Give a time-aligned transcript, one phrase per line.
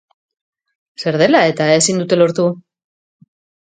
[1.03, 2.47] Zer dela eta ezin dute lortu?